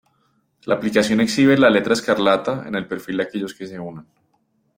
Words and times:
La 0.63 0.73
aplicación 0.73 1.21
exhibe 1.21 1.59
la 1.59 1.69
"Letra 1.69 1.93
Escarlata" 1.93 2.67
en 2.67 2.73
el 2.73 2.87
perfil 2.87 3.17
de 3.17 3.23
aquellos 3.25 3.53
que 3.53 3.67
se 3.67 3.77
unan. 3.79 4.07